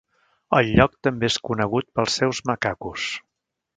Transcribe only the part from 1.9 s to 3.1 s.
pels seus macacos.